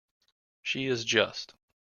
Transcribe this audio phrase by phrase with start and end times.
[0.63, 1.53] She is just.